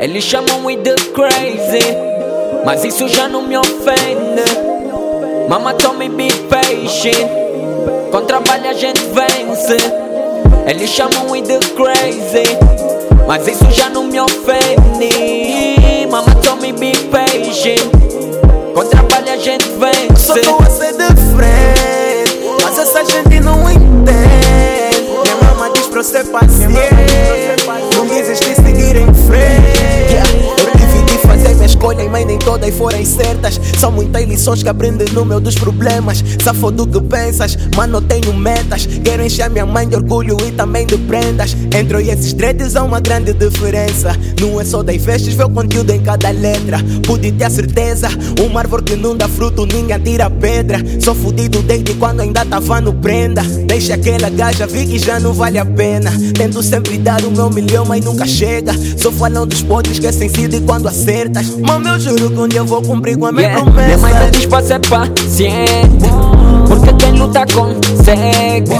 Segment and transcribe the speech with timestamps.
[0.00, 1.94] Eles chamam-me de crazy,
[2.64, 4.44] mas isso já não me ofende.
[5.46, 7.28] Mama told me be patient,
[8.10, 9.76] com trabalho a gente vence.
[10.66, 12.56] Eles chamam-me de crazy,
[13.26, 16.06] mas isso já não me ofende.
[16.10, 17.82] Mama told me be patient,
[18.74, 20.26] com trabalho a gente vence.
[20.26, 23.90] Só tô a ser de frente, mas essa gente não entende.
[25.24, 26.59] Minha mama diz pra eu ser paciente,
[32.60, 33.60] todas foram certas.
[33.78, 36.22] São muitas lições que aprendi no meu dos problemas.
[36.42, 38.86] Safo do que pensas, mano, tenho metas.
[38.86, 41.56] Quero encher minha mãe de orgulho e também de prendas.
[41.74, 44.16] Entre eu e esses dreads há uma grande diferença.
[44.40, 46.78] Não é só das vestes, vê o conteúdo em cada letra.
[47.06, 48.08] Pude ter a certeza,
[48.40, 50.78] uma árvore que não dá fruto, ninguém tira pedra.
[51.00, 53.42] Sou fudido desde quando ainda tava no prenda.
[53.66, 56.12] Deixa aquela gaja, vi que já não vale a pena.
[56.34, 58.72] Tento sempre dar o meu milhão, mas nunca chega.
[58.98, 61.48] Só falam dos podres que é sensível quando acertas.
[61.58, 63.70] Mano, eu juro que um eu vou cumprir com a minha Yeah.
[63.70, 64.30] Minha mãe me promessa.
[64.30, 66.10] diz pra ser paciente
[66.68, 68.70] Porque quem luta consegue.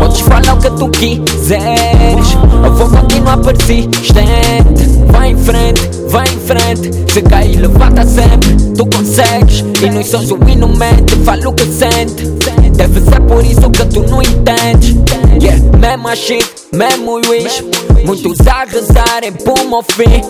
[0.00, 2.34] Podes falar o que tu quiseres.
[2.64, 4.86] Eu vou continuar persistente.
[5.12, 7.12] Vai em frente, vai em frente.
[7.12, 8.54] Se cair levanta sempre.
[8.76, 9.64] Tu consegues.
[9.82, 12.37] E nós somos genuinamente Fala o que sente
[12.78, 14.94] Deve ser por isso que tu não entendes
[15.42, 17.62] Yeah, mesmo shit, mesmo wish
[18.06, 20.22] Muitos a rezarem por meu fim.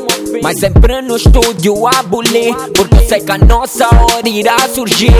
[0.43, 5.13] Mas sempre no estúdio a abolir Porque sei que a nossa hora irá surgir.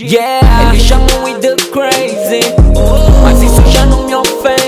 [0.00, 2.52] Yeah, eles chamam-me de crazy.
[3.22, 4.61] Mas isso já não me ofende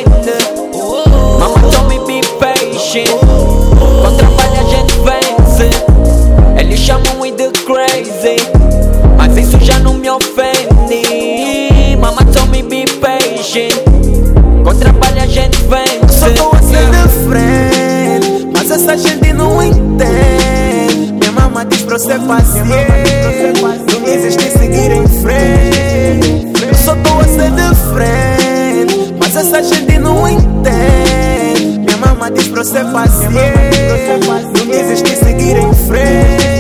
[16.25, 21.13] Só tô a ser de frente, mas essa gente não entende.
[21.13, 23.61] Minha mama diz pra eu ser paciente,
[23.93, 26.67] não desistir, seguir em frente.
[26.67, 31.79] Eu só tô a ser de frente, mas essa gente não entende.
[31.81, 34.25] Minha mama diz pra eu ser paciente,
[34.57, 36.55] não desistir, seguir em frente.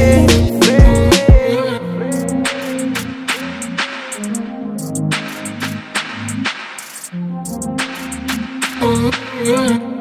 [9.44, 9.94] Mm-hmm.